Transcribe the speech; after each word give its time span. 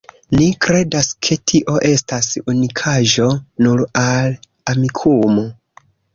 Ni 0.37 0.45
kredas, 0.65 1.09
ke 1.27 1.37
tio 1.51 1.75
estas 1.89 2.31
unikaĵo 2.55 3.29
nur 3.67 3.85
al 4.07 4.35
Amikumu. 4.75 5.47